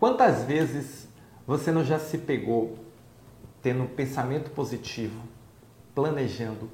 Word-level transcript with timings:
Quantas 0.00 0.44
vezes 0.44 1.06
você 1.46 1.70
não 1.70 1.84
já 1.84 1.98
se 1.98 2.16
pegou 2.16 2.78
tendo 3.60 3.82
um 3.82 3.86
pensamento 3.86 4.50
positivo, 4.50 5.20
planejando, 5.94 6.70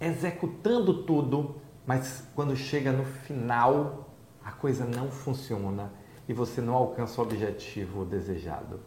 executando 0.00 1.02
tudo, 1.02 1.56
mas 1.86 2.24
quando 2.34 2.56
chega 2.56 2.90
no 2.90 3.04
final 3.04 4.08
a 4.42 4.50
coisa 4.50 4.86
não 4.86 5.10
funciona 5.10 5.92
e 6.26 6.32
você 6.32 6.62
não 6.62 6.72
alcança 6.72 7.20
o 7.20 7.24
objetivo 7.24 8.06
desejado? 8.06 8.80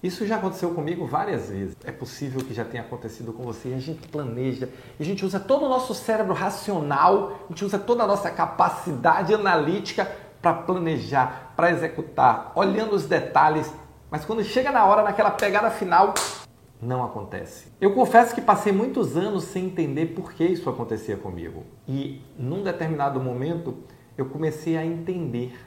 Isso 0.00 0.24
já 0.24 0.36
aconteceu 0.36 0.72
comigo 0.72 1.04
várias 1.04 1.50
vezes. 1.50 1.76
É 1.82 1.90
possível 1.90 2.40
que 2.44 2.54
já 2.54 2.64
tenha 2.64 2.84
acontecido 2.84 3.32
com 3.32 3.42
você. 3.42 3.74
A 3.74 3.80
gente 3.80 4.06
planeja, 4.06 4.68
a 4.98 5.02
gente 5.02 5.26
usa 5.26 5.40
todo 5.40 5.64
o 5.64 5.68
nosso 5.68 5.92
cérebro 5.92 6.34
racional, 6.34 7.32
a 7.46 7.48
gente 7.48 7.64
usa 7.64 7.80
toda 7.80 8.04
a 8.04 8.06
nossa 8.06 8.30
capacidade 8.30 9.34
analítica 9.34 10.08
para 10.40 10.54
planejar, 10.54 11.52
para 11.56 11.70
executar, 11.70 12.52
olhando 12.54 12.94
os 12.94 13.06
detalhes, 13.06 13.72
mas 14.10 14.24
quando 14.24 14.42
chega 14.42 14.70
na 14.70 14.84
hora, 14.84 15.02
naquela 15.02 15.30
pegada 15.30 15.70
final, 15.70 16.14
não 16.80 17.04
acontece. 17.04 17.72
Eu 17.80 17.92
confesso 17.92 18.34
que 18.34 18.40
passei 18.40 18.72
muitos 18.72 19.16
anos 19.16 19.44
sem 19.44 19.66
entender 19.66 20.06
por 20.06 20.32
que 20.32 20.44
isso 20.44 20.70
acontecia 20.70 21.16
comigo. 21.16 21.64
E 21.86 22.22
num 22.38 22.62
determinado 22.62 23.20
momento, 23.20 23.76
eu 24.16 24.26
comecei 24.26 24.76
a 24.76 24.84
entender 24.84 25.58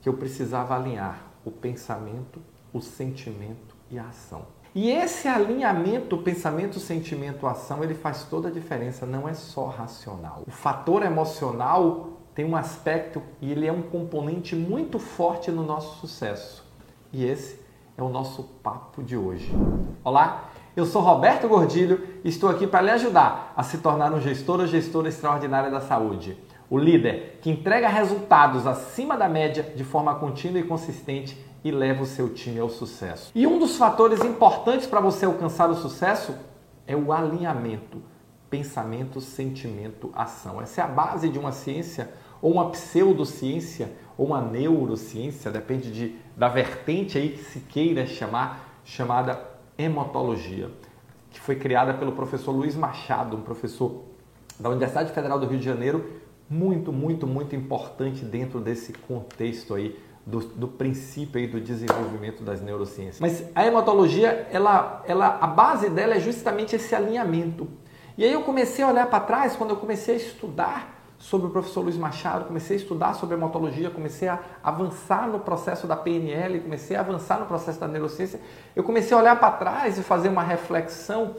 que 0.00 0.08
eu 0.08 0.14
precisava 0.14 0.74
alinhar 0.74 1.26
o 1.44 1.50
pensamento, 1.50 2.40
o 2.72 2.80
sentimento 2.80 3.76
e 3.90 3.98
a 3.98 4.06
ação. 4.06 4.46
E 4.74 4.90
esse 4.90 5.28
alinhamento, 5.28 6.16
pensamento, 6.18 6.80
sentimento, 6.80 7.46
ação, 7.46 7.84
ele 7.84 7.94
faz 7.94 8.24
toda 8.24 8.48
a 8.48 8.50
diferença, 8.50 9.04
não 9.04 9.28
é 9.28 9.34
só 9.34 9.66
racional. 9.66 10.44
O 10.46 10.50
fator 10.50 11.02
emocional 11.02 12.21
tem 12.34 12.44
um 12.44 12.56
aspecto 12.56 13.22
e 13.40 13.50
ele 13.50 13.66
é 13.66 13.72
um 13.72 13.82
componente 13.82 14.56
muito 14.56 14.98
forte 14.98 15.50
no 15.50 15.62
nosso 15.62 16.00
sucesso. 16.00 16.64
E 17.12 17.24
esse 17.24 17.60
é 17.96 18.02
o 18.02 18.08
nosso 18.08 18.44
papo 18.62 19.02
de 19.02 19.16
hoje. 19.16 19.52
Olá, 20.02 20.50
eu 20.74 20.86
sou 20.86 21.02
Roberto 21.02 21.46
Gordilho 21.46 22.06
e 22.24 22.28
estou 22.30 22.48
aqui 22.48 22.66
para 22.66 22.80
lhe 22.80 22.90
ajudar 22.90 23.52
a 23.54 23.62
se 23.62 23.78
tornar 23.78 24.12
um 24.14 24.20
gestor 24.20 24.60
ou 24.60 24.66
gestora 24.66 25.08
extraordinária 25.08 25.70
da 25.70 25.80
saúde. 25.80 26.38
O 26.70 26.78
líder 26.78 27.38
que 27.42 27.50
entrega 27.50 27.88
resultados 27.88 28.66
acima 28.66 29.14
da 29.14 29.28
média 29.28 29.62
de 29.76 29.84
forma 29.84 30.14
contínua 30.14 30.58
e 30.58 30.62
consistente 30.62 31.36
e 31.62 31.70
leva 31.70 32.02
o 32.02 32.06
seu 32.06 32.32
time 32.32 32.58
ao 32.58 32.70
sucesso. 32.70 33.30
E 33.34 33.46
um 33.46 33.58
dos 33.58 33.76
fatores 33.76 34.24
importantes 34.24 34.86
para 34.86 35.00
você 35.00 35.26
alcançar 35.26 35.68
o 35.68 35.74
sucesso 35.74 36.34
é 36.86 36.96
o 36.96 37.12
alinhamento 37.12 38.02
pensamento, 38.52 39.18
sentimento, 39.18 40.10
ação. 40.14 40.60
Essa 40.60 40.82
é 40.82 40.84
a 40.84 40.86
base 40.86 41.30
de 41.30 41.38
uma 41.38 41.52
ciência 41.52 42.12
ou 42.42 42.52
uma 42.52 42.68
pseudociência 42.68 43.90
ou 44.18 44.26
uma 44.26 44.42
neurociência, 44.42 45.50
depende 45.50 45.90
de, 45.90 46.16
da 46.36 46.50
vertente 46.50 47.16
aí 47.16 47.30
que 47.30 47.44
se 47.44 47.60
queira 47.60 48.04
chamar, 48.04 48.82
chamada 48.84 49.40
hemotologia, 49.78 50.70
que 51.30 51.40
foi 51.40 51.56
criada 51.56 51.94
pelo 51.94 52.12
professor 52.12 52.52
Luiz 52.52 52.76
Machado, 52.76 53.38
um 53.38 53.40
professor 53.40 54.04
da 54.60 54.68
Universidade 54.68 55.12
Federal 55.12 55.40
do 55.40 55.46
Rio 55.46 55.58
de 55.58 55.64
Janeiro, 55.64 56.20
muito, 56.50 56.92
muito, 56.92 57.26
muito 57.26 57.56
importante 57.56 58.22
dentro 58.22 58.60
desse 58.60 58.92
contexto 58.92 59.72
aí 59.72 59.98
do, 60.26 60.40
do, 60.40 60.68
princípio 60.68 61.40
aí 61.40 61.46
do 61.46 61.58
desenvolvimento 61.58 62.42
das 62.42 62.60
neurociências. 62.60 63.18
Mas 63.18 63.46
a 63.54 63.66
hematologia, 63.66 64.46
ela, 64.52 65.02
ela, 65.06 65.38
a 65.40 65.46
base 65.46 65.88
dela 65.88 66.16
é 66.16 66.20
justamente 66.20 66.76
esse 66.76 66.94
alinhamento. 66.94 67.66
E 68.16 68.24
aí 68.24 68.32
eu 68.32 68.42
comecei 68.42 68.84
a 68.84 68.88
olhar 68.88 69.06
para 69.06 69.20
trás, 69.20 69.56
quando 69.56 69.70
eu 69.70 69.76
comecei 69.76 70.14
a 70.14 70.18
estudar 70.18 71.02
sobre 71.18 71.46
o 71.46 71.50
professor 71.50 71.82
Luiz 71.82 71.96
Machado, 71.96 72.46
comecei 72.46 72.76
a 72.76 72.80
estudar 72.80 73.14
sobre 73.14 73.36
hematologia, 73.36 73.90
comecei 73.90 74.26
a 74.28 74.40
avançar 74.62 75.28
no 75.28 75.38
processo 75.38 75.86
da 75.86 75.96
PNL, 75.96 76.60
comecei 76.60 76.96
a 76.96 77.00
avançar 77.00 77.38
no 77.38 77.46
processo 77.46 77.78
da 77.78 77.86
neurociência, 77.86 78.40
eu 78.74 78.82
comecei 78.82 79.16
a 79.16 79.20
olhar 79.20 79.38
para 79.38 79.52
trás 79.52 79.98
e 79.98 80.02
fazer 80.02 80.28
uma 80.28 80.42
reflexão 80.42 81.36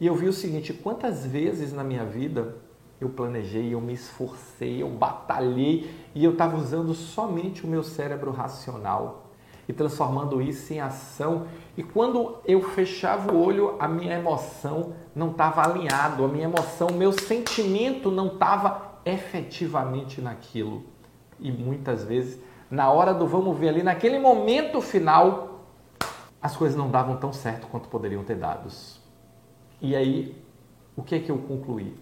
e 0.00 0.06
eu 0.06 0.14
vi 0.14 0.28
o 0.28 0.32
seguinte, 0.32 0.72
quantas 0.72 1.26
vezes 1.26 1.72
na 1.72 1.82
minha 1.82 2.04
vida 2.04 2.56
eu 3.00 3.08
planejei, 3.08 3.74
eu 3.74 3.80
me 3.80 3.92
esforcei, 3.92 4.82
eu 4.82 4.88
batalhei 4.88 5.90
e 6.14 6.24
eu 6.24 6.32
estava 6.32 6.56
usando 6.56 6.94
somente 6.94 7.64
o 7.64 7.68
meu 7.68 7.82
cérebro 7.82 8.30
racional 8.30 9.23
e 9.68 9.72
transformando 9.72 10.40
isso 10.40 10.72
em 10.72 10.80
ação. 10.80 11.46
E 11.76 11.82
quando 11.82 12.38
eu 12.44 12.62
fechava 12.62 13.32
o 13.32 13.42
olho, 13.42 13.76
a 13.78 13.88
minha 13.88 14.14
emoção 14.14 14.94
não 15.14 15.30
estava 15.30 15.62
alinhado, 15.62 16.24
a 16.24 16.28
minha 16.28 16.44
emoção, 16.44 16.88
o 16.88 16.94
meu 16.94 17.12
sentimento 17.12 18.10
não 18.10 18.28
estava 18.28 18.98
efetivamente 19.04 20.20
naquilo. 20.20 20.84
E 21.40 21.50
muitas 21.50 22.04
vezes, 22.04 22.40
na 22.70 22.90
hora 22.90 23.12
do 23.12 23.26
vamos 23.26 23.58
ver 23.58 23.70
ali, 23.70 23.82
naquele 23.82 24.18
momento 24.18 24.80
final, 24.80 25.60
as 26.40 26.56
coisas 26.56 26.76
não 26.76 26.90
davam 26.90 27.16
tão 27.16 27.32
certo 27.32 27.66
quanto 27.66 27.88
poderiam 27.88 28.22
ter 28.22 28.36
dados. 28.36 29.00
E 29.80 29.96
aí, 29.96 30.36
o 30.96 31.02
que 31.02 31.14
é 31.14 31.18
que 31.18 31.30
eu 31.30 31.38
concluí? 31.38 31.96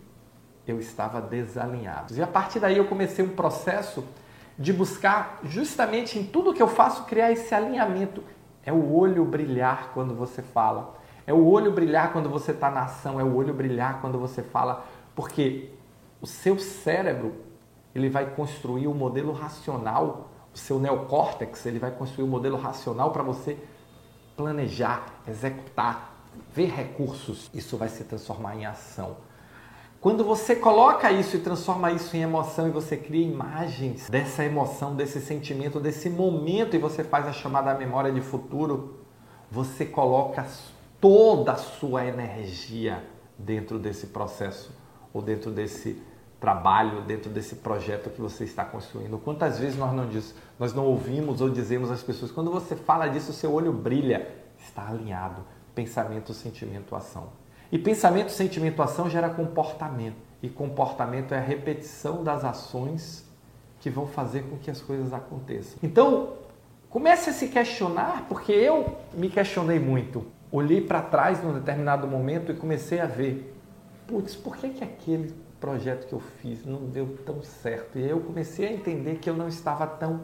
Eu 0.66 0.78
estava 0.78 1.20
desalinhado. 1.20 2.14
E 2.14 2.22
a 2.22 2.26
partir 2.26 2.60
daí 2.60 2.76
eu 2.76 2.84
comecei 2.84 3.24
um 3.24 3.30
processo 3.30 4.04
de 4.62 4.72
buscar 4.72 5.40
justamente 5.42 6.16
em 6.16 6.24
tudo 6.24 6.54
que 6.54 6.62
eu 6.62 6.68
faço 6.68 7.04
criar 7.04 7.32
esse 7.32 7.52
alinhamento. 7.52 8.22
É 8.64 8.72
o 8.72 8.94
olho 8.94 9.24
brilhar 9.24 9.90
quando 9.92 10.14
você 10.14 10.40
fala. 10.40 10.94
É 11.26 11.34
o 11.34 11.44
olho 11.44 11.72
brilhar 11.72 12.12
quando 12.12 12.28
você 12.28 12.52
está 12.52 12.70
na 12.70 12.84
ação. 12.84 13.18
É 13.18 13.24
o 13.24 13.34
olho 13.34 13.52
brilhar 13.52 14.00
quando 14.00 14.20
você 14.20 14.40
fala. 14.40 14.86
Porque 15.16 15.70
o 16.20 16.28
seu 16.28 16.60
cérebro 16.60 17.34
ele 17.92 18.08
vai 18.08 18.24
construir 18.24 18.86
o 18.86 18.92
um 18.92 18.94
modelo 18.94 19.32
racional, 19.32 20.30
o 20.54 20.56
seu 20.56 20.78
neocórtex 20.78 21.66
ele 21.66 21.80
vai 21.80 21.90
construir 21.90 22.24
um 22.24 22.30
modelo 22.30 22.56
racional 22.56 23.10
para 23.10 23.24
você 23.24 23.58
planejar, 24.36 25.06
executar, 25.26 26.14
ver 26.54 26.70
recursos. 26.70 27.50
Isso 27.52 27.76
vai 27.76 27.88
se 27.88 28.04
transformar 28.04 28.54
em 28.54 28.64
ação. 28.64 29.16
Quando 30.02 30.24
você 30.24 30.56
coloca 30.56 31.12
isso 31.12 31.36
e 31.36 31.38
transforma 31.38 31.92
isso 31.92 32.16
em 32.16 32.22
emoção 32.22 32.66
e 32.66 32.72
você 32.72 32.96
cria 32.96 33.24
imagens 33.24 34.10
dessa 34.10 34.44
emoção, 34.44 34.96
desse 34.96 35.20
sentimento, 35.20 35.78
desse 35.78 36.10
momento 36.10 36.74
e 36.74 36.78
você 36.80 37.04
faz 37.04 37.24
a 37.28 37.32
chamada 37.32 37.72
memória 37.72 38.10
de 38.10 38.20
futuro, 38.20 38.98
você 39.48 39.86
coloca 39.86 40.44
toda 41.00 41.52
a 41.52 41.56
sua 41.56 42.04
energia 42.04 43.00
dentro 43.38 43.78
desse 43.78 44.08
processo 44.08 44.76
ou 45.14 45.22
dentro 45.22 45.52
desse 45.52 46.02
trabalho 46.40 47.02
dentro 47.02 47.30
desse 47.30 47.54
projeto 47.54 48.10
que 48.10 48.20
você 48.20 48.42
está 48.42 48.64
construindo. 48.64 49.16
Quantas 49.18 49.60
vezes 49.60 49.78
nós 49.78 49.92
não 49.92 50.08
diz, 50.08 50.34
nós 50.58 50.74
não 50.74 50.84
ouvimos 50.84 51.40
ou 51.40 51.48
dizemos 51.48 51.88
às 51.92 52.02
pessoas, 52.02 52.32
quando 52.32 52.50
você 52.50 52.74
fala 52.74 53.06
disso, 53.06 53.32
seu 53.32 53.52
olho 53.52 53.72
brilha, 53.72 54.28
está 54.58 54.88
alinhado, 54.88 55.44
pensamento, 55.72 56.34
sentimento, 56.34 56.96
ação. 56.96 57.40
E 57.72 57.78
pensamento, 57.78 58.30
sentimento, 58.30 58.82
ação 58.82 59.08
gera 59.08 59.30
comportamento. 59.30 60.16
E 60.42 60.48
comportamento 60.50 61.32
é 61.32 61.38
a 61.38 61.40
repetição 61.40 62.22
das 62.22 62.44
ações 62.44 63.26
que 63.80 63.88
vão 63.88 64.06
fazer 64.06 64.42
com 64.42 64.58
que 64.58 64.70
as 64.70 64.82
coisas 64.82 65.10
aconteçam. 65.14 65.78
Então, 65.82 66.34
comece 66.90 67.30
a 67.30 67.32
se 67.32 67.48
questionar, 67.48 68.26
porque 68.28 68.52
eu 68.52 68.94
me 69.14 69.30
questionei 69.30 69.78
muito. 69.78 70.26
Olhei 70.50 70.82
para 70.82 71.00
trás 71.00 71.42
num 71.42 71.54
determinado 71.54 72.06
momento 72.06 72.52
e 72.52 72.54
comecei 72.54 73.00
a 73.00 73.06
ver, 73.06 73.56
putz, 74.06 74.36
por 74.36 74.54
que, 74.58 74.68
que 74.68 74.84
aquele 74.84 75.34
projeto 75.58 76.06
que 76.08 76.12
eu 76.12 76.20
fiz 76.20 76.66
não 76.66 76.84
deu 76.84 77.16
tão 77.24 77.42
certo. 77.42 77.98
E 77.98 78.04
aí 78.04 78.10
eu 78.10 78.20
comecei 78.20 78.66
a 78.66 78.72
entender 78.72 79.16
que 79.16 79.30
eu 79.30 79.34
não 79.34 79.48
estava 79.48 79.86
tão 79.86 80.20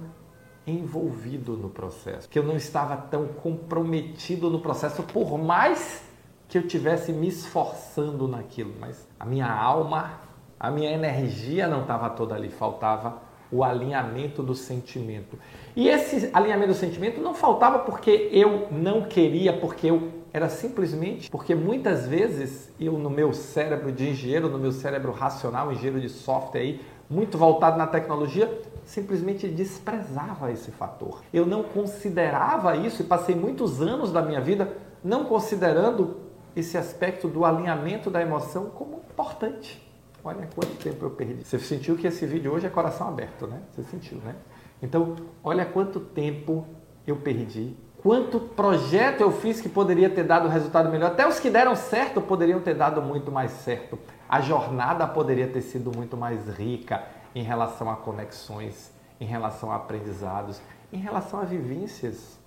envolvido 0.67 1.57
no 1.57 1.71
processo, 1.71 2.29
que 2.29 2.39
eu 2.39 2.43
não 2.43 2.57
estava 2.57 2.95
tão 2.95 3.29
comprometido 3.29 4.51
no 4.51 4.61
processo, 4.61 5.03
por 5.03 5.39
mais 5.39 6.08
que 6.49 6.57
eu 6.57 6.67
tivesse 6.67 7.13
me 7.13 7.29
esforçando 7.29 8.27
naquilo, 8.27 8.75
mas 8.81 9.07
a 9.21 9.27
minha 9.27 9.51
alma, 9.51 10.21
a 10.59 10.71
minha 10.71 10.91
energia 10.91 11.69
não 11.69 11.83
estava 11.83 12.09
toda 12.11 12.35
ali, 12.35 12.49
faltava 12.49 13.29
o 13.53 13.63
alinhamento 13.63 14.43
do 14.43 14.55
sentimento. 14.55 15.39
E 15.77 15.89
esse 15.89 16.31
alinhamento 16.33 16.73
do 16.73 16.75
sentimento 16.75 17.21
não 17.21 17.35
faltava 17.35 17.81
porque 17.81 18.31
eu 18.33 18.69
não 18.71 19.03
queria, 19.03 19.53
porque 19.53 19.91
eu 19.91 20.19
era 20.33 20.49
simplesmente 20.49 21.31
porque 21.31 21.55
muitas 21.55 22.07
vezes 22.07 22.71
eu 22.79 22.93
no 22.93 23.09
meu 23.09 23.33
cérebro 23.33 23.91
de 23.91 24.11
engenheiro, 24.11 24.49
no 24.49 24.59
meu 24.59 24.73
cérebro 24.73 25.13
racional, 25.13 25.73
engenheiro 25.73 26.01
de 26.01 26.09
software 26.09 26.61
aí, 26.61 26.81
muito 27.09 27.39
voltado 27.39 27.79
na 27.79 27.87
tecnologia, 27.87 28.61
simplesmente 28.85 29.49
desprezava 29.49 30.53
esse 30.53 30.71
fator. 30.71 31.23
Eu 31.33 31.47
não 31.47 31.63
considerava 31.63 32.77
isso 32.77 33.03
e 33.03 33.05
passei 33.05 33.35
muitos 33.35 33.81
anos 33.81 34.13
da 34.13 34.21
minha 34.21 34.41
vida 34.41 34.77
não 35.03 35.25
considerando 35.25 36.18
esse 36.61 36.77
aspecto 36.77 37.29
do 37.29 37.45
alinhamento 37.45 38.11
da 38.11 38.21
emoção 38.21 38.67
como 38.67 39.03
importante. 39.11 39.87
Olha 40.25 40.49
quanto 40.55 40.77
tempo 40.83 41.05
eu 41.05 41.11
perdi. 41.11 41.45
Você 41.45 41.59
sentiu 41.59 41.97
que 41.97 42.07
esse 42.07 42.27
vídeo 42.27 42.53
hoje 42.53 42.67
é 42.67 42.71
coração 42.71 43.09
aberto, 43.09 43.47
né? 43.47 43.61
Você 43.71 43.83
sentiu, 43.85 44.19
né? 44.19 44.35
Então, 44.83 45.17
olha 45.43 45.65
quanto 45.65 46.01
tempo 46.01 46.67
eu 47.07 47.17
perdi 47.17 47.77
quanto 48.03 48.41
projeto 48.41 49.21
eu 49.21 49.31
fiz 49.31 49.61
que 49.61 49.69
poderia 49.69 50.09
ter 50.09 50.25
dado 50.25 50.49
resultado 50.49 50.89
melhor. 50.89 51.09
Até 51.09 51.27
os 51.27 51.39
que 51.39 51.51
deram 51.51 51.75
certo 51.75 52.21
poderiam 52.21 52.61
ter 52.61 52.75
dado 52.75 53.03
muito 53.03 53.31
mais 53.31 53.51
certo. 53.51 53.99
A 54.29 54.41
jornada 54.41 55.07
poderia 55.07 55.47
ter 55.49 55.61
sido 55.61 55.91
muito 55.95 56.17
mais 56.17 56.49
rica 56.49 57.05
em 57.35 57.43
relação 57.43 57.91
a 57.91 57.97
conexões, 57.97 58.93
em 59.21 59.27
relação 59.27 59.71
a 59.71 59.77
aprendizados, 59.77 60.61
em 60.93 60.99
relação 60.99 61.41
a 61.41 61.45
vivências. 61.45 62.39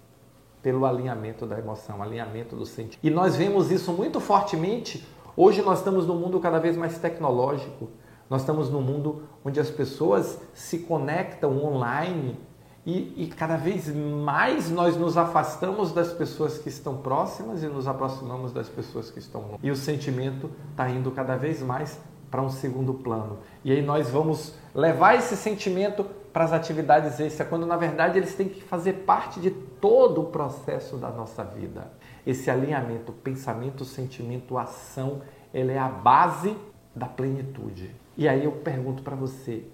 Pelo 0.62 0.86
alinhamento 0.86 1.46
da 1.46 1.58
emoção, 1.58 2.02
alinhamento 2.02 2.56
do 2.56 2.66
sentimento. 2.66 3.00
E 3.04 3.10
nós 3.10 3.36
vemos 3.36 3.72
isso 3.72 3.92
muito 3.92 4.20
fortemente. 4.20 5.06
Hoje 5.36 5.62
nós 5.62 5.80
estamos 5.80 6.06
num 6.06 6.16
mundo 6.16 6.40
cada 6.40 6.60
vez 6.60 6.78
mais 6.78 6.98
tecnológico. 6.98 7.90
Nós 8.30 8.42
estamos 8.42 8.70
num 8.70 8.82
mundo 8.82 9.24
onde 9.44 9.60
as 9.60 9.70
pessoas 9.70 10.40
se 10.54 10.80
conectam 10.80 11.64
online 11.64 12.40
e, 12.86 13.26
e, 13.26 13.28
cada 13.28 13.58
vez 13.58 13.94
mais 13.94 14.72
nós 14.72 14.98
nos 14.98 15.16
afastamos 15.16 15.92
das 15.92 16.12
pessoas 16.12 16.58
que 16.58 16.68
estão 16.68 16.98
próximas 16.98 17.62
e 17.62 17.68
nos 17.68 17.88
aproximamos 17.88 18.52
das 18.52 18.68
pessoas 18.68 19.12
que 19.12 19.20
estão 19.20 19.42
longe. 19.42 19.60
E 19.62 19.70
o 19.70 19.76
sentimento 19.76 20.50
está 20.72 20.90
indo 20.90 21.12
cada 21.12 21.36
vez 21.36 21.62
mais 21.62 22.00
para 22.32 22.42
um 22.42 22.50
segundo 22.50 22.96
plano. 22.96 23.38
E 23.64 23.72
aí 23.72 23.84
nós 23.84 24.10
vamos 24.10 24.56
levar 24.74 25.16
esse 25.16 25.36
sentimento 25.36 26.08
para 26.32 26.46
as 26.46 26.54
atividades 26.54 27.20
extras, 27.20 27.48
quando 27.48 27.66
na 27.66 27.76
verdade 27.76 28.18
eles 28.18 28.34
têm 28.36 28.48
que 28.48 28.62
fazer 28.62 28.94
parte 29.06 29.40
de 29.40 29.52
todo 29.52 30.22
o 30.22 30.26
processo 30.26 30.98
da 30.98 31.10
nossa 31.10 31.44
vida. 31.44 31.92
Esse 32.26 32.50
alinhamento, 32.50 33.12
pensamento, 33.12 33.84
sentimento, 33.84 34.58
ação, 34.58 35.22
ele 35.54 35.74
é 35.74 35.80
a 35.80 35.90
base 35.90 36.56
da 36.96 37.06
plenitude. 37.06 37.94
E 38.18 38.28
aí 38.28 38.46
eu 38.46 38.52
pergunto 38.52 39.04
para 39.04 39.16
você, 39.16 39.66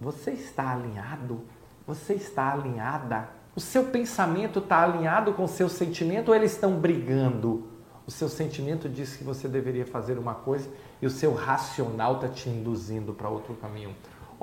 você 0.00 0.32
está 0.32 0.72
alinhado? 0.72 1.40
Você 1.86 2.14
está 2.14 2.52
alinhada? 2.52 3.28
O 3.56 3.60
seu 3.60 3.84
pensamento 3.84 4.58
está 4.58 4.82
alinhado 4.82 5.32
com 5.32 5.44
o 5.44 5.48
seu 5.48 5.68
sentimento 5.68 6.28
ou 6.28 6.34
eles 6.34 6.52
estão 6.52 6.76
brigando? 6.76 7.68
O 8.06 8.10
seu 8.10 8.28
sentimento 8.28 8.88
diz 8.88 9.16
que 9.16 9.24
você 9.24 9.48
deveria 9.48 9.86
fazer 9.86 10.18
uma 10.18 10.34
coisa 10.34 10.68
e 11.00 11.06
o 11.06 11.10
seu 11.10 11.32
racional 11.32 12.16
está 12.16 12.28
te 12.28 12.50
induzindo 12.50 13.14
para 13.14 13.28
outro 13.28 13.54
caminho. 13.54 13.94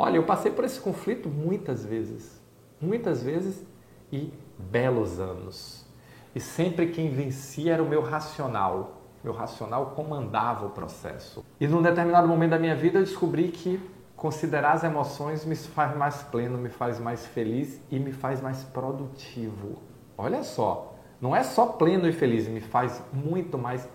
Olha, 0.04 0.16
eu 0.16 0.24
passei 0.24 0.52
por 0.52 0.66
esse 0.66 0.80
conflito 0.80 1.30
muitas 1.30 1.86
vezes, 1.86 2.42
muitas 2.82 3.22
vezes 3.22 3.64
e 4.12 4.34
belos 4.58 5.20
anos. 5.20 5.86
E 6.34 6.40
sempre 6.40 6.88
quem 6.88 7.12
vencia 7.12 7.74
era 7.74 7.84
o 7.84 7.88
meu 7.88 8.02
racional. 8.02 9.00
Meu 9.24 9.32
racional 9.32 9.92
comandava 9.92 10.66
o 10.66 10.72
processo. 10.72 11.46
E 11.60 11.68
num 11.68 11.84
determinado 11.84 12.28
momento 12.28 12.50
da 12.50 12.58
minha 12.58 12.76
vida 12.76 12.98
eu 12.98 13.04
descobri 13.04 13.50
que 13.50 13.80
considerar 14.16 14.72
as 14.72 14.84
emoções 14.84 15.46
me 15.46 15.56
faz 15.56 15.96
mais 15.96 16.24
pleno, 16.24 16.58
me 16.58 16.70
faz 16.70 17.00
mais 17.00 17.28
feliz 17.28 17.80
e 17.92 18.00
me 18.00 18.12
faz 18.12 18.42
mais 18.42 18.64
produtivo. 18.64 19.84
Olha 20.18 20.42
só, 20.42 20.96
não 21.22 21.36
é 21.36 21.44
só 21.44 21.68
pleno 21.68 22.10
e 22.10 22.12
feliz, 22.12 22.48
me 22.48 22.60
faz 22.60 23.04
muito 23.14 23.56
mais 23.56 23.88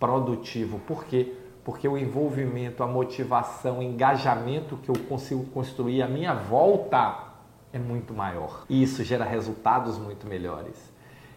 produtivo. 0.00 0.80
Por 0.80 1.04
quê? 1.04 1.36
Porque 1.64 1.86
o 1.86 1.96
envolvimento, 1.96 2.82
a 2.82 2.86
motivação, 2.86 3.78
o 3.78 3.82
engajamento 3.82 4.76
que 4.76 4.88
eu 4.88 4.96
consigo 5.08 5.44
construir 5.46 6.02
à 6.02 6.08
minha 6.08 6.34
volta 6.34 7.32
é 7.72 7.78
muito 7.78 8.12
maior. 8.12 8.64
E 8.68 8.82
isso 8.82 9.04
gera 9.04 9.24
resultados 9.24 9.96
muito 9.98 10.26
melhores. 10.26 10.92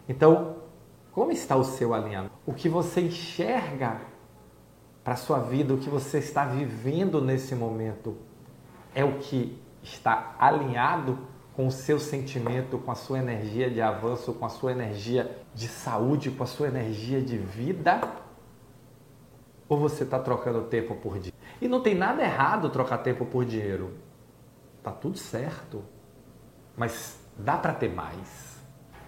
Então, 0.09 0.55
como 1.11 1.31
está 1.31 1.55
o 1.55 1.63
seu 1.63 1.93
alinhamento? 1.93 2.33
O 2.45 2.53
que 2.53 2.67
você 2.67 3.01
enxerga 3.01 4.01
para 5.03 5.13
a 5.13 5.17
sua 5.17 5.39
vida, 5.39 5.73
o 5.73 5.77
que 5.77 5.89
você 5.89 6.17
está 6.17 6.45
vivendo 6.45 7.21
nesse 7.21 7.55
momento, 7.55 8.17
é 8.93 9.03
o 9.05 9.19
que 9.19 9.61
está 9.83 10.35
alinhado 10.39 11.19
com 11.55 11.67
o 11.67 11.71
seu 11.71 11.99
sentimento, 11.99 12.77
com 12.79 12.91
a 12.91 12.95
sua 12.95 13.19
energia 13.19 13.69
de 13.69 13.81
avanço, 13.81 14.33
com 14.33 14.45
a 14.45 14.49
sua 14.49 14.71
energia 14.71 15.37
de 15.53 15.67
saúde, 15.67 16.31
com 16.31 16.43
a 16.43 16.47
sua 16.47 16.67
energia 16.67 17.21
de 17.21 17.37
vida? 17.37 18.01
Ou 19.67 19.79
você 19.79 20.03
está 20.03 20.19
trocando 20.19 20.63
tempo 20.63 20.95
por 20.95 21.13
dinheiro? 21.13 21.37
E 21.61 21.67
não 21.67 21.81
tem 21.81 21.95
nada 21.95 22.21
errado 22.21 22.69
trocar 22.69 22.99
tempo 22.99 23.25
por 23.25 23.45
dinheiro. 23.45 23.93
Tá 24.83 24.91
tudo 24.91 25.17
certo. 25.17 25.83
Mas 26.77 27.19
dá 27.37 27.57
para 27.57 27.73
ter 27.73 27.89
mais. 27.89 28.59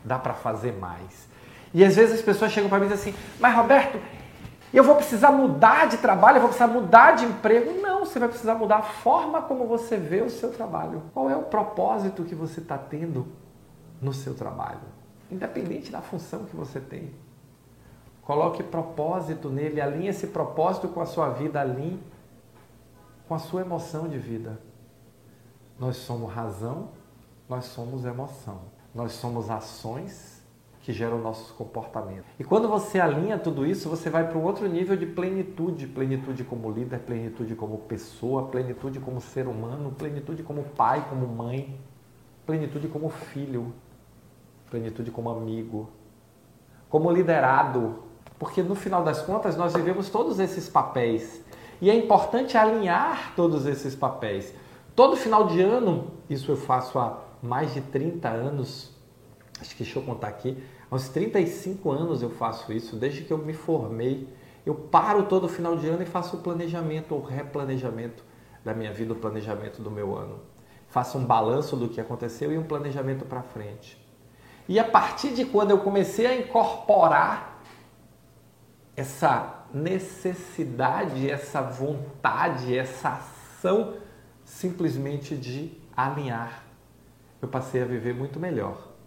Dá 0.04 0.18
para 0.18 0.34
fazer 0.34 0.74
mais. 0.74 1.28
E 1.74 1.84
às 1.84 1.96
vezes 1.96 2.16
as 2.16 2.22
pessoas 2.22 2.52
chegam 2.52 2.70
para 2.70 2.80
mim 2.80 2.86
e 2.86 2.90
dizem 2.90 3.12
assim: 3.12 3.24
Mas 3.40 3.56
Roberto, 3.56 4.00
eu 4.74 4.84
vou 4.84 4.96
precisar 4.96 5.32
mudar 5.32 5.88
de 5.88 5.98
trabalho, 5.98 6.38
eu 6.38 6.42
vou 6.42 6.50
precisar 6.50 6.72
mudar 6.72 7.12
de 7.12 7.26
emprego. 7.26 7.80
Não, 7.82 8.06
você 8.06 8.18
vai 8.18 8.30
precisar 8.30 8.56
mudar 8.56 8.78
a 8.78 8.84
forma 8.84 9.42
como 9.42 9.68
você 9.68 9.98
vê 9.98 10.22
o 10.22 10.30
seu 10.30 10.52
trabalho. 10.52 11.04
Qual 11.14 11.30
é 11.30 11.36
o 11.36 11.44
propósito 11.44 12.24
que 12.24 12.34
você 12.34 12.60
está 12.60 12.78
tendo 12.78 13.28
no 14.02 14.14
seu 14.14 14.34
trabalho? 14.34 14.82
Independente 15.30 15.92
da 15.92 16.02
função 16.02 16.46
que 16.46 16.56
você 16.56 16.80
tem. 16.80 17.14
Coloque 18.28 18.62
propósito 18.62 19.50
nele, 19.50 19.80
alinhe 19.80 20.10
esse 20.10 20.28
propósito 20.28 20.90
com 20.90 21.00
a 21.00 21.06
sua 21.06 21.30
vida, 21.30 21.62
alinhe 21.62 21.98
com 23.26 23.34
a 23.34 23.40
sua 23.40 23.62
emoção 23.62 24.10
de 24.10 24.18
vida. 24.18 24.60
Nós 25.80 25.96
somos 25.96 26.34
razão, 26.34 26.90
nós 27.48 27.64
somos 27.64 28.04
emoção. 28.04 28.64
Nós 28.94 29.14
somos 29.14 29.50
ações 29.50 30.46
que 30.82 30.92
geram 30.92 31.20
nossos 31.20 31.52
comportamentos. 31.52 32.26
E 32.38 32.44
quando 32.44 32.68
você 32.68 33.00
alinha 33.00 33.40
tudo 33.40 33.66
isso, 33.66 33.88
você 33.88 34.10
vai 34.10 34.28
para 34.28 34.38
um 34.38 34.44
outro 34.44 34.68
nível 34.68 34.98
de 34.98 35.06
plenitude, 35.06 35.88
plenitude 35.88 36.44
como 36.44 36.70
líder, 36.70 37.00
plenitude 37.00 37.56
como 37.56 37.78
pessoa, 37.78 38.48
plenitude 38.48 39.00
como 39.00 39.22
ser 39.22 39.48
humano, 39.48 39.94
plenitude 39.98 40.44
como 40.44 40.64
pai, 40.64 41.08
como 41.08 41.26
mãe, 41.26 41.80
plenitude 42.46 42.90
como 42.90 43.08
filho, 43.08 43.74
plenitude 44.70 45.12
como 45.12 45.30
amigo, 45.30 45.88
como 46.90 47.10
liderado, 47.10 48.07
porque 48.40 48.62
no 48.62 48.76
final 48.76 49.04
das 49.04 49.22
contas 49.22 49.56
nós 49.56 49.74
vivemos 49.74 50.10
todos 50.10 50.40
esses 50.40 50.70
papéis. 50.70 51.42
E 51.82 51.90
é 51.90 51.96
importante 51.96 52.58
alinhar 52.58 53.34
todos 53.36 53.66
esses 53.66 53.96
papéis. 53.96 54.54
Todo 54.96 55.16
final 55.16 55.48
de 55.48 55.62
ano, 55.62 56.12
isso 56.30 56.52
eu 56.52 56.58
faço 56.58 56.98
há 56.98 57.20
mais 57.42 57.74
de 57.74 57.82
30 57.82 58.28
anos, 58.28 58.92
acho 59.62 59.76
que 59.76 59.84
deixa 59.84 60.00
eu 60.00 60.04
contar 60.04 60.28
aqui, 60.28 60.58
Aos 60.90 61.10
35 61.10 61.92
anos 61.92 62.22
eu 62.22 62.30
faço 62.30 62.72
isso, 62.72 62.96
desde 62.96 63.22
que 63.22 63.32
eu 63.32 63.38
me 63.38 63.54
formei. 63.54 64.28
Eu 64.66 64.74
paro 64.74 65.24
todo 65.24 65.48
final 65.48 65.76
de 65.76 65.88
ano 65.88 66.04
e 66.04 66.06
faço 66.06 66.38
o 66.38 66.40
planejamento 66.40 67.14
ou 67.14 67.22
replanejamento 67.22 68.24
da 68.64 68.74
minha 68.74 68.92
vida, 68.94 69.12
o 69.12 69.16
planejamento 69.16 69.82
do 69.82 69.92
meu 69.92 70.16
ano. 70.16 70.40
Faço 70.88 71.18
um 71.18 71.26
balanço 71.26 71.76
do 71.76 71.90
que 71.90 72.00
aconteceu 72.00 72.54
e 72.54 72.58
um 72.58 72.64
planejamento 72.64 73.26
para 73.26 73.42
frente. 73.42 74.02
E 74.68 74.80
a 74.80 74.84
partir 74.84 75.34
de 75.34 75.44
quando 75.44 75.72
eu 75.72 75.80
comecei 75.80 76.26
a 76.26 76.36
incorporar 76.36 77.57
essa 78.98 79.66
necessidade, 79.74 81.30
essa 81.30 81.62
vontade, 81.62 82.78
essa 82.78 83.10
ação 83.10 83.96
simplesmente 84.44 85.38
de 85.38 85.72
alinhar, 85.96 86.64
eu 87.42 87.48
passei 87.48 87.82
a 87.82 87.86
viver 87.86 88.14
muito 88.14 88.40
melhor 88.40 88.98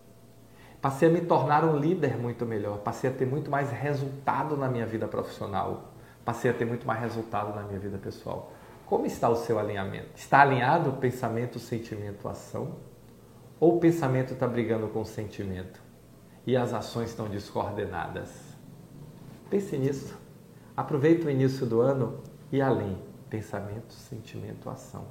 passei 0.81 1.09
a 1.09 1.13
me 1.13 1.21
tornar 1.21 1.65
um 1.65 1.77
líder 1.77 2.17
muito 2.17 2.47
melhor, 2.47 2.79
passei 2.79 3.11
a 3.11 3.13
ter 3.13 3.27
muito 3.27 3.51
mais 3.51 3.71
resultado 3.71 4.57
na 4.57 4.69
minha 4.69 4.87
vida 4.87 5.07
profissional, 5.07 5.93
passei 6.25 6.51
a 6.51 6.55
ter 6.55 6.65
muito 6.65 6.87
mais 6.87 7.01
resultado 7.01 7.55
na 7.55 7.63
minha 7.63 7.79
vida 7.79 7.99
pessoal. 7.99 8.53
Como 8.87 9.07
está 9.07 9.29
o 9.29 9.37
seu 9.37 9.59
alinhamento? 9.59 10.09
Está 10.17 10.41
alinhado 10.41 10.91
o 10.91 10.93
pensamento, 10.95 11.59
sentimento, 11.59 12.29
ação? 12.29 12.77
Ou 13.59 13.77
o 13.77 13.81
pensamento 13.81 14.33
está 14.33 14.49
brigando 14.49 14.89
com 14.89 15.03
o 15.03 15.05
sentimento 15.05 15.81
e 16.47 16.57
as 16.57 16.73
ações 16.73 17.11
estão 17.11 17.29
descoordenadas? 17.29 18.50
Pense 19.51 19.77
nisso. 19.77 20.17
Aproveite 20.77 21.27
o 21.27 21.31
início 21.31 21.67
do 21.67 21.81
ano 21.81 22.21
e 22.51 22.63
alinhe 22.63 22.99
pensamento, 23.29 23.93
sentimento, 23.93 24.69
ação. 24.71 25.05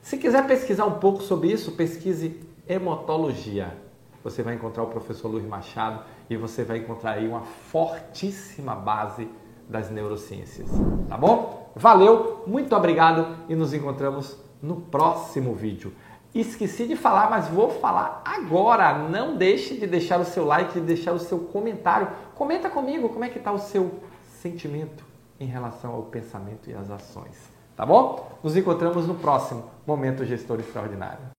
Se 0.00 0.16
quiser 0.16 0.46
pesquisar 0.46 0.86
um 0.86 0.98
pouco 0.98 1.22
sobre 1.22 1.52
isso, 1.52 1.72
pesquise 1.72 2.40
hemotologia 2.66 3.76
você 4.22 4.42
vai 4.42 4.54
encontrar 4.54 4.82
o 4.82 4.88
professor 4.88 5.28
Luiz 5.28 5.46
Machado 5.46 6.04
e 6.28 6.36
você 6.36 6.62
vai 6.62 6.78
encontrar 6.78 7.12
aí 7.12 7.26
uma 7.26 7.40
fortíssima 7.40 8.74
base 8.74 9.28
das 9.68 9.90
neurociências. 9.90 10.68
Tá 11.08 11.16
bom? 11.16 11.72
Valeu, 11.74 12.42
muito 12.46 12.74
obrigado 12.76 13.36
e 13.48 13.54
nos 13.54 13.72
encontramos 13.72 14.36
no 14.60 14.76
próximo 14.76 15.54
vídeo. 15.54 15.92
Esqueci 16.34 16.86
de 16.86 16.94
falar, 16.94 17.28
mas 17.28 17.48
vou 17.48 17.70
falar 17.70 18.22
agora. 18.24 18.98
Não 19.08 19.36
deixe 19.36 19.76
de 19.76 19.86
deixar 19.86 20.20
o 20.20 20.24
seu 20.24 20.44
like, 20.44 20.74
de 20.74 20.80
deixar 20.80 21.12
o 21.12 21.18
seu 21.18 21.38
comentário. 21.38 22.08
Comenta 22.36 22.70
comigo 22.70 23.08
como 23.08 23.24
é 23.24 23.28
que 23.28 23.38
está 23.38 23.50
o 23.50 23.58
seu 23.58 24.00
sentimento 24.40 25.04
em 25.40 25.46
relação 25.46 25.92
ao 25.92 26.02
pensamento 26.04 26.70
e 26.70 26.74
às 26.74 26.90
ações. 26.90 27.50
Tá 27.76 27.84
bom? 27.84 28.38
Nos 28.42 28.56
encontramos 28.56 29.06
no 29.06 29.14
próximo 29.14 29.64
Momento 29.86 30.24
Gestor 30.24 30.60
Extraordinário. 30.60 31.20